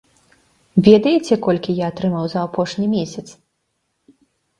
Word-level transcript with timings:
Ведаеце, 0.87 1.33
колькі 1.47 1.75
я 1.79 1.85
атрымаў 1.93 2.25
за 2.31 2.39
апошні 2.47 2.85
месяц? 2.95 3.25